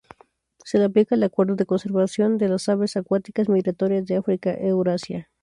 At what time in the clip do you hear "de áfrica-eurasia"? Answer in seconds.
4.07-5.29